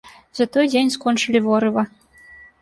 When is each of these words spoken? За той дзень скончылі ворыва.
За 0.37 0.45
той 0.55 0.69
дзень 0.71 0.89
скончылі 0.95 1.43
ворыва. 1.49 1.83